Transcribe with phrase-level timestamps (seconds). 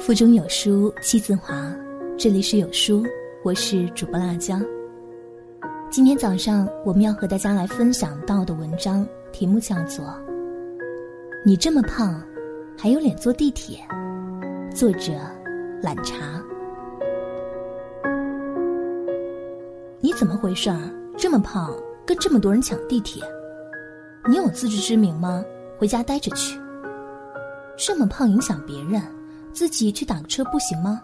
[0.00, 1.70] 腹中有书气自华，
[2.16, 3.04] 这里是有书，
[3.44, 4.58] 我是主播辣椒。
[5.90, 10.06] 今天早上我们要和大家来分享到的文章题目叫做
[11.44, 12.18] 《你这么胖，
[12.78, 13.78] 还有脸坐地铁》，
[14.74, 15.12] 作者
[15.82, 16.42] 懒茶。
[20.00, 20.80] 你怎么回事儿？
[21.18, 21.76] 这么胖，
[22.06, 23.22] 跟这么多人抢地铁？
[24.26, 25.44] 你有自知之明吗？
[25.78, 26.58] 回家待着去。
[27.76, 29.02] 这么胖影响别人。
[29.52, 31.02] 自己去打个车不行吗？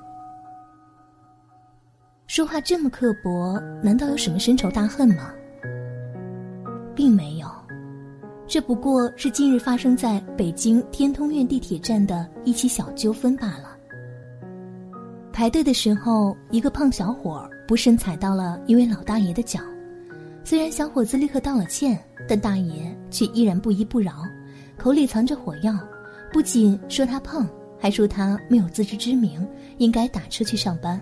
[2.26, 5.32] 说话这么刻薄，难道有什么深仇大恨吗？
[6.94, 7.46] 并没有，
[8.46, 13.76] 这不过是近日发生在北京天通苑地铁站的一起小纠纷罢了。
[15.32, 19.60] 排队的时候，一个胖小伙不慎踩到了一位老大爷的脚，
[20.42, 24.24] 虽然小伙子立刻道了歉，但大爷却依然不依不饶，
[24.78, 25.72] 口里藏着火药，
[26.32, 27.46] 不仅说他胖。
[27.78, 29.46] 还说他没有自知之明，
[29.78, 31.00] 应该打车去上班。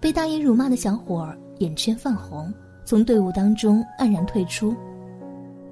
[0.00, 2.52] 被大爷辱骂的小伙眼圈泛红，
[2.84, 4.74] 从队伍当中黯然退出，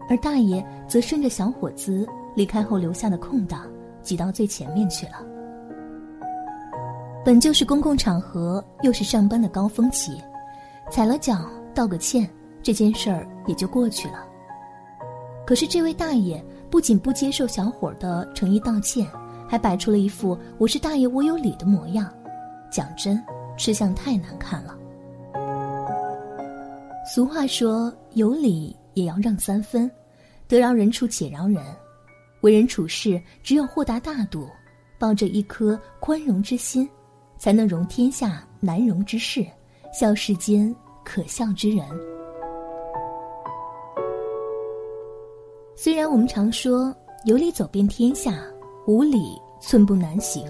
[0.09, 3.67] 而大爷则顺着小伙子离开后留下的空档，
[4.03, 5.25] 挤到最前面去了。
[7.25, 10.21] 本就是公共场合，又是上班的高峰期，
[10.91, 12.29] 踩了脚道个歉，
[12.63, 14.25] 这件事儿也就过去了。
[15.47, 19.07] 可是这位大爷不仅不接受小伙的诚意道歉。
[19.49, 22.13] 还摆出了一副“我是大爷，我有理”的模样，
[22.71, 23.23] 讲真，
[23.57, 24.77] 吃相太难看了。
[27.15, 29.89] 俗话说：“有理也要让三分，
[30.49, 31.63] 得饶人处且饶人。”
[32.43, 34.49] 为人处事，只有豁达大度，
[34.99, 36.89] 抱着一颗宽容之心，
[37.39, 39.47] 才能容天下难容之事，
[39.93, 40.75] 笑世间
[41.05, 41.85] 可笑之人。
[45.77, 48.43] 虽然我们常说“有理走遍天下”。
[48.87, 50.47] 无理寸步难行，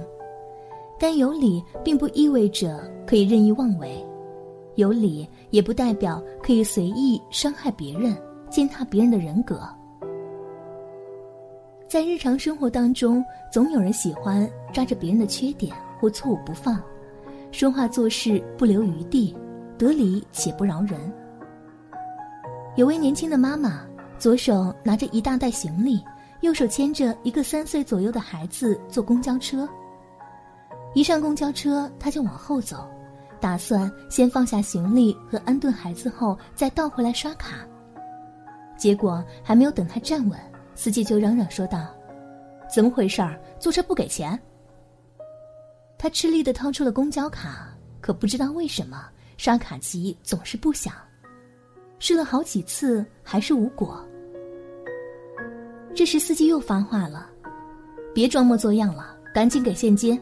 [0.99, 4.05] 但有理并不意味着可以任意妄为，
[4.75, 8.15] 有理也不代表可以随意伤害别人、
[8.51, 9.67] 践踏别人的人格。
[11.89, 16.79] 在日常生活当中，总有人喜欢抓着别人的缺点或错误不放，
[17.53, 19.35] 说话做事不留余地，
[19.79, 21.01] 得理且不饶人。
[22.75, 23.81] 有位年轻的妈妈，
[24.19, 26.03] 左手拿着一大袋行李。
[26.41, 29.69] 右手牵着一个三岁左右的孩子坐公交车，
[30.95, 32.89] 一上公交车他就往后走，
[33.41, 37.67] 打算先放下行李和安顿孩子后再倒回来刷卡。
[38.77, 40.39] 结果还没有等他站稳，
[40.75, 41.89] 司机就嚷嚷说道
[42.73, 43.41] ：“怎么回事儿？
[43.59, 44.39] 坐车不给钱？”
[45.99, 49.09] 他吃力的掏出了公交卡，可不知道为什么
[49.39, 50.93] 刷卡机总是不响，
[51.99, 54.07] 试了好几次还是无果。
[55.97, 57.27] 这时，司机又发话了
[58.13, 60.21] ：“别装模作样了，赶紧给现金。”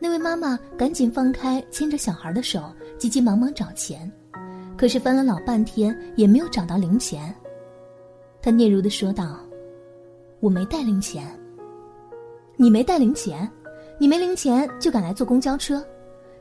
[0.00, 4.10] 那位妈妈赶紧放开牵着小孩的手，急急忙忙找钱，
[4.76, 7.32] 可是翻了老半天也没有找到零钱。
[8.42, 9.38] 她嗫嚅的说道
[10.40, 11.24] ：“我没带零钱。
[12.58, 13.48] ”“你没带零钱？
[13.96, 15.80] 你没零钱就敢来坐公交车？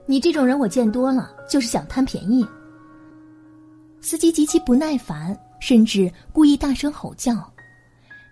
[0.07, 2.44] 你这种人我见多了，就是想贪便宜。”
[4.01, 7.35] 司机极其不耐烦，甚至故意大声吼叫。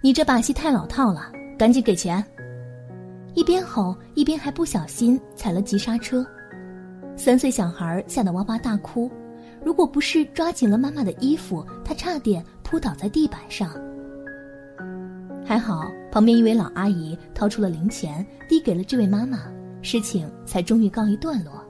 [0.05, 2.23] 你这把戏太老套了，赶紧给钱！
[3.33, 6.23] 一边吼一边还不小心踩了急刹车，
[7.15, 9.09] 三岁小孩吓得哇哇大哭。
[9.63, 13.71] 如果不是抓紧了妈妈的衣服，他差点扑倒在地板上。
[15.43, 19.39] 还好旁边一位老阿姨掏出了零钱递给了这位妈妈，
[19.81, 21.65] 事情才终于告一段落。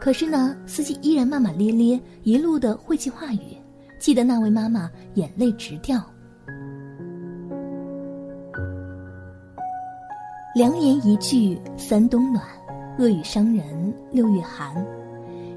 [0.00, 3.56] 可是呢，司机依然骂骂咧咧，一路的晦气话语，
[3.98, 6.00] 气得那位妈妈眼泪直掉。
[10.56, 12.42] 良言一句三冬暖，
[12.98, 14.74] 恶语伤人六月寒。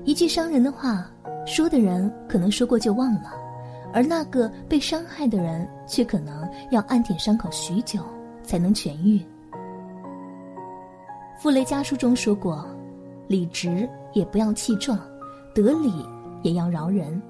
[0.04, 1.10] 一句伤人的话，
[1.46, 3.32] 说的人可能说过就忘了，
[3.94, 8.02] 而那个被伤害的人却可能要暗舔伤口许久
[8.44, 9.22] 才能痊愈。
[11.40, 12.68] 傅雷家书中说过
[13.26, 15.00] ：“理直也不要气壮，
[15.56, 15.94] 得理
[16.44, 17.22] 也要饶人。”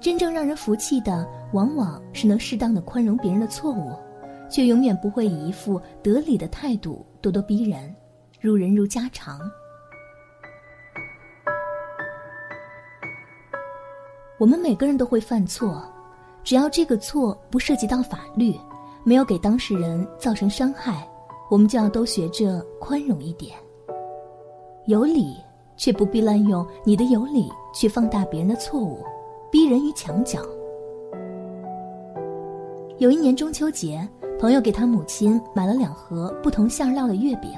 [0.00, 3.92] 真正让人服气的，往往是能适当的宽容别人的错误。
[4.48, 7.94] 却永远不会以一副得理的态度咄咄逼人，
[8.40, 9.40] 如人如家常。
[14.38, 15.82] 我们每个人都会犯错，
[16.42, 18.54] 只要这个错不涉及到法律，
[19.04, 21.08] 没有给当事人造成伤害，
[21.50, 23.56] 我们就要都学着宽容一点。
[24.86, 25.36] 有理，
[25.76, 29.02] 却不必滥用你的有理去放大别人的错误，
[29.50, 30.40] 逼人于墙角。
[32.98, 34.06] 有一年中秋节。
[34.38, 37.52] 朋友给他母亲买了两盒不同馅料的月饼，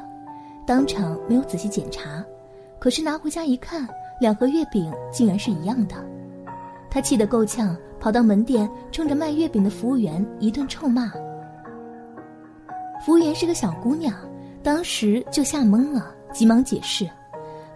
[0.67, 2.25] 当场没有仔细检查，
[2.79, 3.89] 可是拿回家一看，
[4.21, 5.97] 两盒月饼竟然是一样的。
[6.89, 11.11] 他气得够呛，跑到门店，冲着卖月饼的服务员一顿臭骂。
[13.05, 14.15] 服务员是个小姑娘，
[14.63, 17.09] 当时就吓懵了，急忙解释，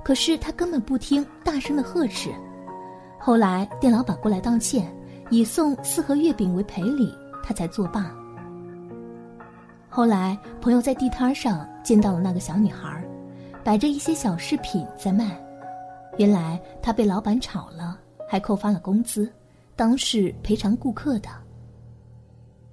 [0.05, 2.31] 可是她根本不听，大声的呵斥。
[3.19, 4.87] 后来店老板过来道歉，
[5.31, 7.13] 以送四盒月饼为赔礼，
[7.43, 8.15] 他才作罢。
[10.01, 13.05] 后来朋友在地摊上见到了那个小女孩，
[13.63, 15.39] 摆着一些小饰品在卖，
[16.17, 18.01] 原来她被老板炒了。
[18.27, 19.31] 还扣发了工资，
[19.77, 21.29] 当是赔偿顾客的。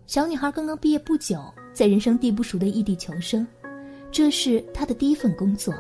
[0.06, 1.44] 小女孩刚刚毕业不久，
[1.74, 3.46] 在人生地不熟的异地求生，
[4.10, 5.74] 这是她的第一份工作。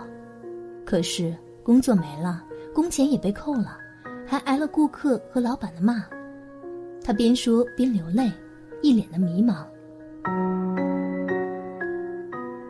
[0.86, 1.34] 可是
[1.64, 2.44] 工作没了，
[2.76, 3.78] 工钱也被扣了，
[4.26, 6.04] 还挨了顾客和老板的骂。
[7.02, 8.30] 她边说边流泪，
[8.82, 9.66] 一脸的迷茫。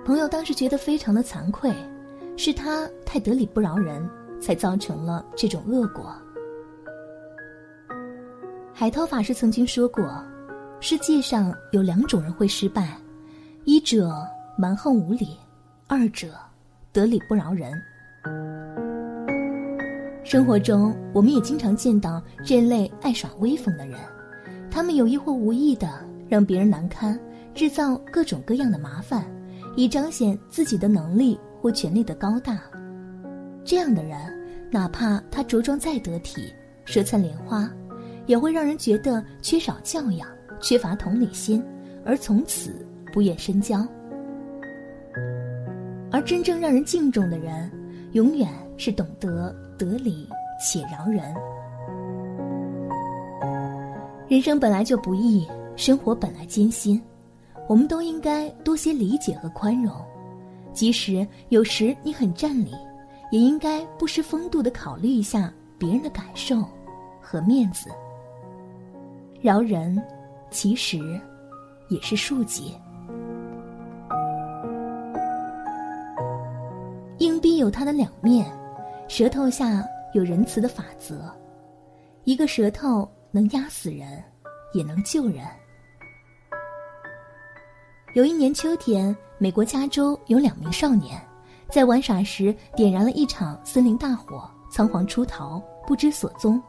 [0.08, 1.70] 朋友当时觉得非常的惭愧，
[2.38, 4.10] 是他太得理不饶人，
[4.40, 6.16] 才造成了这种恶果。
[8.74, 10.24] 海涛法师曾经说过
[10.80, 12.98] ：“世界上有两种人会失败，
[13.66, 14.10] 一者
[14.58, 15.38] 蛮横无理，
[15.88, 16.30] 二者
[16.94, 17.70] 得理不饶人。”
[20.24, 24.00] 生活中，我们也经常见到这类爱耍威风的人，
[24.72, 26.00] 他们有意或无意的
[26.30, 27.20] 让别人难堪，
[27.54, 29.26] 制造各种各样的麻烦，
[29.78, 32.60] 以彰显自己的能力或权力的高大。
[33.64, 34.18] 这样的人，
[34.72, 36.42] 哪怕他着装再得体，
[36.84, 37.70] 舌灿莲花。
[38.26, 40.28] 也会让人觉得缺少教养、
[40.60, 41.64] 缺乏同理心，
[42.04, 43.88] 而从此不愿深交。
[46.12, 47.72] 而真正让人敬重的人，
[48.12, 50.28] 永远是懂得得理
[50.60, 51.24] 且饶人。
[54.28, 55.48] 人生本来就不易，
[55.78, 57.02] 生活本来艰辛，
[57.68, 59.94] 我们都应该多些理解和宽容。
[60.74, 62.72] 即使有时你很占理，
[63.32, 66.64] 也应该不失风度的考虑一下别人的感受
[67.22, 67.90] 和面子。
[69.42, 70.02] 饶人，
[70.50, 71.20] 其实
[71.90, 72.76] 也是恕己。
[77.20, 78.46] 硬币有它的两面，
[79.08, 79.84] 舌头下
[80.14, 81.34] 有仁慈的法则。
[82.24, 84.24] 一个舌头能压死人，
[84.74, 85.44] 也能救人。
[88.14, 91.22] 有一年秋天，美国加州有两名少年
[91.70, 96.62] 在玩耍时点燃了一场森林大火，仓皇出逃，不知所踪。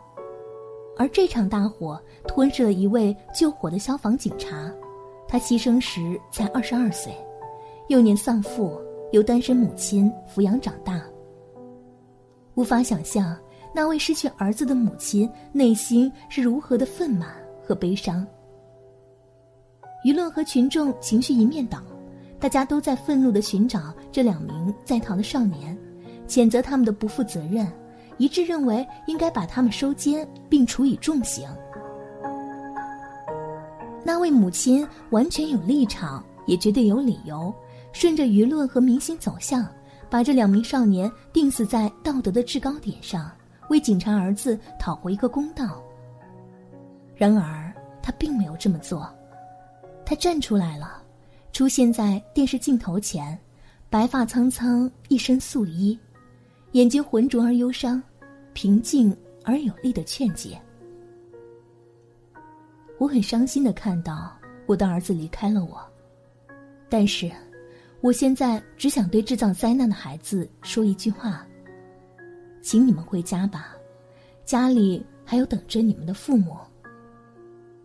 [0.97, 4.71] 而这场大火吞噬了一位救火的消防警察，
[5.29, 7.13] 他牺牲时才二十二岁，
[7.87, 8.79] 幼年丧父，
[9.13, 11.01] 由单身母亲抚养长大。
[12.57, 13.39] 无法想象
[13.73, 17.27] 那位失去儿子的母亲内心是如何的愤懑
[17.65, 18.27] 和悲伤。
[20.09, 21.83] 舆论和群众情绪一面倒，
[22.41, 25.77] 大家都在愤怒的寻找这两名在逃的少年，
[26.27, 27.71] 谴责他们的不负责任。
[28.17, 31.47] 一致认为应该把他们收监并处以重刑。
[34.03, 37.55] 那位母亲完全有立场，也绝对有理由，
[37.93, 39.69] 顺着舆论和民心走向，
[40.09, 43.31] 把这两名少年钉死在道德的制高点上，
[43.69, 45.83] 为警察儿子讨回一个公道。
[47.15, 47.71] 然而，
[48.03, 49.07] 他并没有这么做，
[50.09, 51.03] 他站出来了，
[51.53, 53.39] 出现在电视镜头前，
[53.91, 55.99] 白发苍苍，一身素衣。
[56.73, 58.03] 眼睛浑浊而忧伤，
[58.55, 60.59] 平静而有力的劝解。
[62.97, 64.35] 我很伤心的看到
[64.65, 65.79] 我的儿子离开了我，
[66.89, 67.31] 但是，
[68.01, 71.47] 我现在只想对制造灾难的孩子说一句话：，
[72.63, 73.77] 请你们回家吧，
[74.47, 76.57] 家里还有等着你们的父母。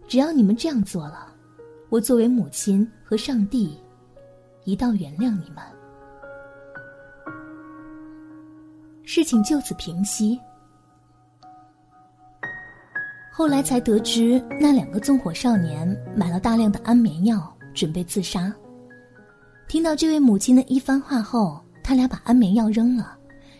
[0.07, 1.32] 只要你们这样做了，
[1.93, 3.77] 我作为母亲和上帝，
[4.63, 5.57] 一道原谅你们。
[9.03, 10.39] 事情就此平息。
[13.31, 18.51] 后来才得知，那两个纵火少年买了大量的安眠药，准备自杀。
[19.67, 23.15] 听到这位母亲的一番话后，他俩把安眠药扔了，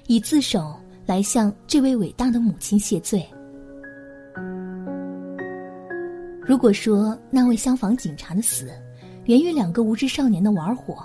[0.08, 0.76] 以自首
[1.06, 3.24] 来向这位伟大的母亲谢罪。
[6.46, 8.72] 如果说那位消防警察的死
[9.26, 11.04] 源于两个无知少年的玩火，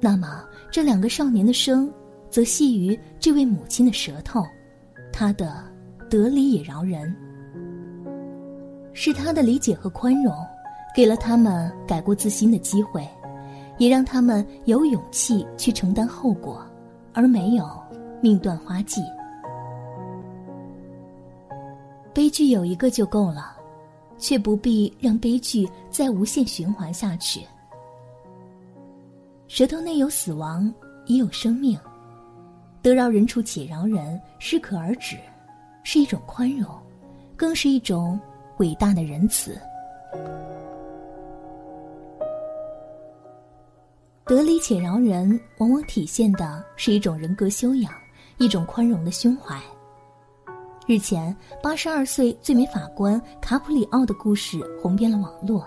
[0.00, 1.92] 那么这两个少年的生。
[2.30, 4.42] 则系于这位母亲的舌头，
[5.12, 5.62] 她的
[6.08, 7.14] 得理也饶人，
[8.94, 10.34] 是她的理解和宽容，
[10.96, 13.06] 给了他们改过自新的机会，
[13.76, 16.64] 也让他们有勇气去承担后果，
[17.12, 17.68] 而没有
[18.22, 19.02] 命断花季。
[22.14, 23.51] 悲剧有一个就够了，
[24.22, 27.44] 却不必让悲剧再无限循环下去。
[29.48, 30.72] 舌头内有死亡，
[31.06, 31.76] 也有生命。
[32.80, 35.16] 得饶人处且饶人，适可而止，
[35.82, 36.70] 是一种宽容，
[37.36, 38.18] 更是一种
[38.58, 39.60] 伟大的仁慈。
[44.24, 47.92] 得理且饶人，往往体现的是一种人格修养，
[48.38, 49.60] 一种宽容的胸怀。
[50.84, 55.64] 日前，八十二岁最美法官卡普里奥的故事红遍了网络。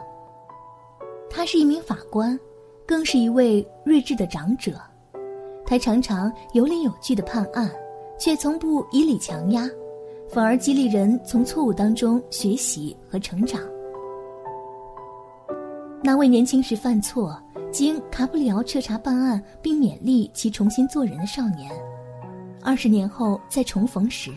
[1.29, 2.37] 他是一名法官，
[2.85, 4.73] 更是一位睿智的长者。
[5.65, 7.71] 他常常有理有据的判案，
[8.19, 9.65] 却从不以理强压，
[10.29, 13.61] 反而激励人从错误当中学习和成长。
[16.03, 17.41] 那位年轻时犯错，
[17.71, 21.71] 经卡普里奥彻查办案并勉励其重新做人的少年，
[22.61, 24.29] 二十年后再重逢时。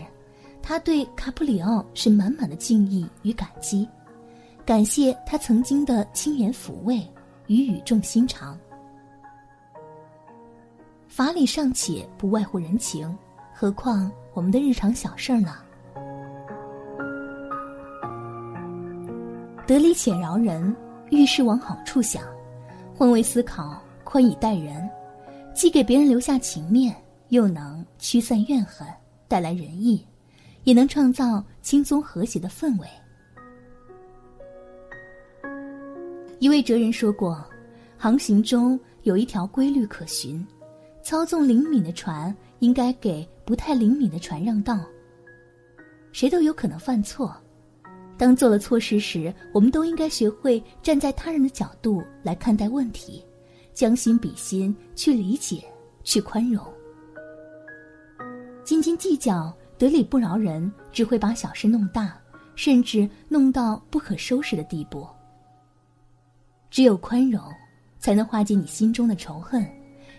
[0.61, 3.87] 他对卡普里奥是满满的敬意与感激，
[4.65, 7.01] 感谢他曾经的轻言抚慰
[7.47, 8.57] 与语重心长。
[11.07, 13.17] 法理尚且不外乎人情，
[13.53, 15.55] 何况我们的日常小事儿呢？
[19.65, 20.75] 得理且饶人，
[21.09, 22.23] 遇事往好处想，
[22.95, 24.87] 换位思考，宽以待人，
[25.53, 26.95] 既给别人留下情面，
[27.29, 28.87] 又能驱散怨恨，
[29.27, 30.05] 带来仁义。
[30.69, 32.87] 也能创造轻松和谐的氛围。
[36.37, 37.43] 一位哲人说过
[37.97, 40.45] ：“航行中有一条规律可循，
[41.01, 44.85] 操纵灵敏的船应该给不太灵敏的船让道。
[46.11, 47.35] 谁都有可能犯错，
[48.15, 53.25] 当做了错事时，我们都应该学会站在他人的角度来看待问题，
[53.73, 55.63] 将心比心，去理解，
[56.03, 56.63] 去宽容。
[58.63, 62.13] 斤斤计较。”得理不饶人，只会把小事弄大，
[62.53, 65.07] 甚至弄到不可收拾的地步。
[66.69, 67.41] 只有宽容，
[67.97, 69.65] 才能化解你心中的仇恨，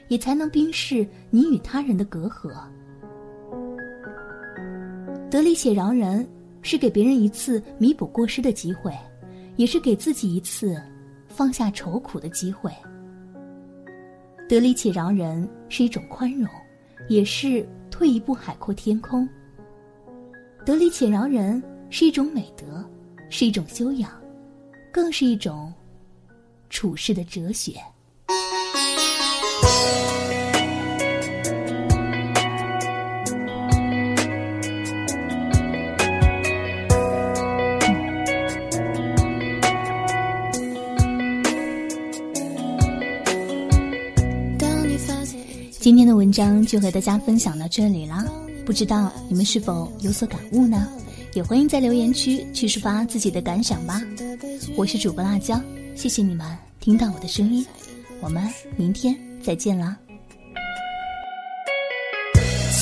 [0.09, 2.51] 也才能冰释你与他人的隔阂。
[5.31, 6.27] 得理且饶人，
[6.63, 8.91] 是给别人一次弥补过失的机会，
[9.57, 10.83] 也是给自己一次
[11.29, 12.73] 放下愁苦的机会。
[14.49, 16.49] 得理且饶人是一种宽容，
[17.11, 19.29] 也是退一步海阔天空。
[20.65, 22.85] 得理且饶人是一种美德，
[23.31, 24.11] 是一种修养，
[24.93, 25.73] 更是一种
[26.69, 27.75] 处世的哲学。
[45.81, 48.50] 今天的文章就和大家分享到这里了。
[48.65, 50.89] 不知道你们是否有所感悟呢？
[51.35, 54.03] 也欢迎在留言区去抒发自己的感想吧。
[54.77, 55.61] 我是主播辣椒，
[55.95, 56.45] 谢谢你们
[56.81, 57.65] 听到我的声音，
[58.21, 58.43] 我们
[58.77, 59.97] 明天再见啦。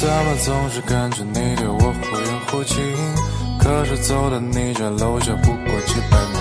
[0.00, 2.76] 怎么总是感觉你对我忽远忽近？
[3.58, 6.38] 可是走到你家楼下不过几百米。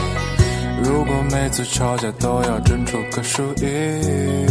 [0.84, 4.48] 如果每次吵架都要争出个输赢，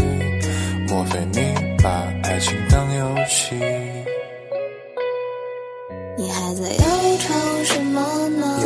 [0.89, 1.41] 莫非你
[1.83, 1.89] 把
[2.25, 3.55] 爱情当游戏？
[6.19, 6.85] 你还在忧
[7.19, 8.59] 愁什么呢？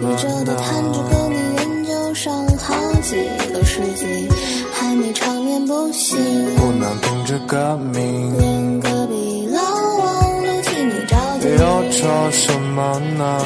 [0.00, 3.16] 宇宙的探知和你研究上好几
[3.52, 4.26] 个世纪，
[4.72, 6.16] 还没长眠不醒。
[6.56, 9.60] 不能停止革命，连隔壁老
[9.98, 11.48] 王都替你着急。
[11.58, 13.38] 忧愁什么呢？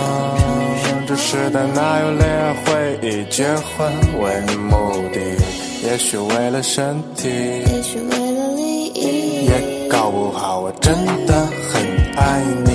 [1.08, 5.20] 这时代哪有恋爱会以结婚为目的？
[5.82, 10.94] 也许为了身体，也许为了利益，也搞不好我真
[11.26, 11.93] 的很
[12.26, 12.72] 爱你。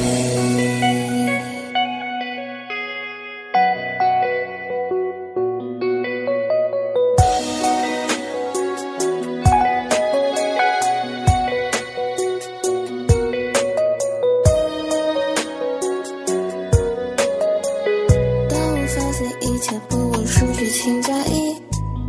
[18.48, 21.60] 当我发现一切不过失去情假意，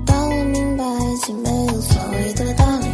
[0.04, 2.86] 当我明白爱情没有所谓的道理，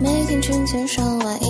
[0.00, 1.43] 每天成千上万。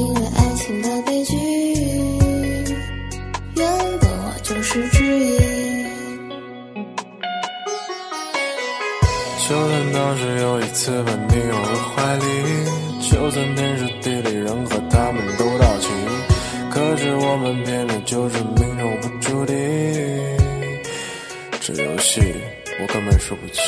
[22.20, 23.60] 我根本受不起。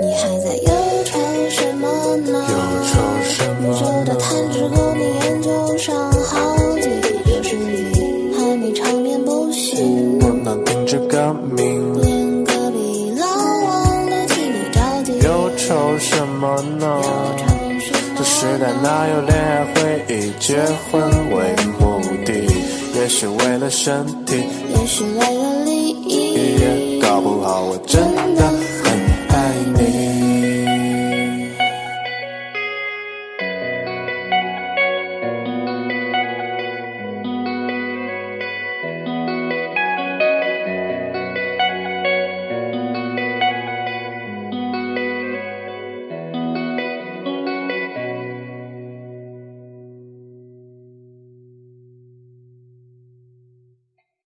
[0.00, 0.70] 你还在忧
[1.04, 1.18] 愁
[1.50, 2.32] 什么呢？
[2.48, 2.92] 忧愁
[3.24, 3.74] 什么呢？
[3.74, 7.56] 宇宙的弹指后，你研究上好几亿世
[7.92, 8.00] 纪，
[8.38, 10.18] 还你长眠不醒。
[10.18, 15.18] 不能顶着个名，连隔壁老王都替你着急。
[15.18, 16.86] 忧愁什么呢？
[16.86, 17.02] 忧
[17.38, 17.46] 愁
[17.80, 18.16] 什么？
[18.16, 20.56] 这时代哪有恋爱会以结
[20.90, 22.32] 婚为目的？
[22.94, 24.42] 也是为了身体。
[24.92, 28.02] 是为了利益，搞不好我真
[28.34, 28.79] 的。